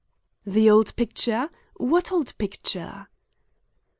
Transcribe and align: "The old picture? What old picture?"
"The 0.47 0.67
old 0.67 0.95
picture? 0.95 1.51
What 1.77 2.11
old 2.11 2.35
picture?" 2.39 3.07